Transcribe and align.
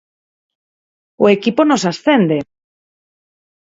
O 1.23 1.25
equipo 1.35 1.61
nos 1.65 1.83
ascende. 1.91 2.37